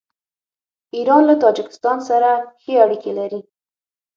[0.95, 2.29] ایران له تاجکستان سره
[2.61, 3.41] ښې اړیکې لري.